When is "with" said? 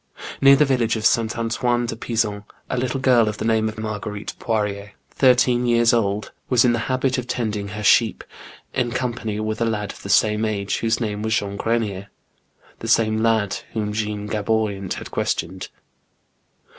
9.39-9.61